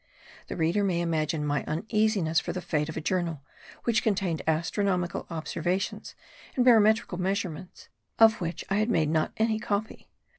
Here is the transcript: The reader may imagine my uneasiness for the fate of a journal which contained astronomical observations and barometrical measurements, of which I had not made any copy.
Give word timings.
The 0.47 0.57
reader 0.57 0.83
may 0.83 0.99
imagine 0.99 1.45
my 1.45 1.63
uneasiness 1.65 2.39
for 2.39 2.53
the 2.53 2.59
fate 2.63 2.89
of 2.89 2.97
a 2.97 3.01
journal 3.01 3.43
which 3.83 4.01
contained 4.01 4.41
astronomical 4.47 5.27
observations 5.29 6.15
and 6.55 6.65
barometrical 6.65 7.19
measurements, 7.19 7.87
of 8.17 8.41
which 8.41 8.65
I 8.67 8.77
had 8.77 8.89
not 8.89 9.31
made 9.37 9.43
any 9.45 9.59
copy. 9.59 10.09